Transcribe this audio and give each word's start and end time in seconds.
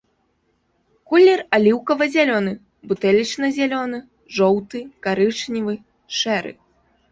Колер 1.11 1.39
аліўкава-зялёны, 1.57 2.51
бутэлечна-зялёны, 2.87 3.97
жоўты, 4.41 4.79
карычневы, 5.07 5.75
шэры. 6.21 6.51